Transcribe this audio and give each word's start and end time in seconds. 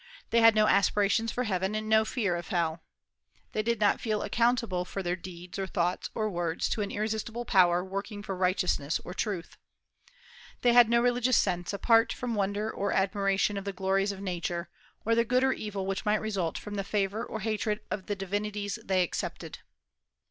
They 0.31 0.41
had 0.41 0.55
no 0.55 0.65
aspirations 0.65 1.31
for 1.31 1.43
heaven 1.43 1.75
and 1.75 1.87
no 1.87 2.05
fear 2.05 2.35
of 2.35 2.47
hell. 2.47 2.81
They 3.51 3.61
did 3.61 3.79
not 3.79 4.01
feel 4.01 4.23
accountable 4.23 4.83
for 4.83 5.03
their 5.03 5.15
deeds 5.15 5.59
or 5.59 5.67
thoughts 5.67 6.09
or 6.15 6.27
words 6.27 6.67
to 6.69 6.81
an 6.81 6.89
irresistible 6.89 7.45
Power 7.45 7.83
working 7.85 8.23
for 8.23 8.35
righteousness 8.35 8.99
or 9.05 9.13
truth. 9.13 9.59
They 10.61 10.73
had 10.73 10.89
no 10.89 11.03
religious 11.03 11.37
sense, 11.37 11.71
apart 11.71 12.11
from 12.13 12.33
wonder 12.33 12.71
or 12.71 12.91
admiration 12.91 13.57
of 13.57 13.63
the 13.63 13.73
glories 13.73 14.11
of 14.11 14.21
Nature, 14.21 14.71
or 15.05 15.13
the 15.13 15.23
good 15.23 15.43
or 15.43 15.53
evil 15.53 15.85
which 15.85 16.03
might 16.03 16.15
result 16.15 16.57
from 16.57 16.77
the 16.77 16.83
favor 16.83 17.23
or 17.23 17.41
hatred 17.41 17.81
of 17.91 18.07
the 18.07 18.15
divinities 18.15 18.79
they 18.83 19.03
accepted. 19.03 19.59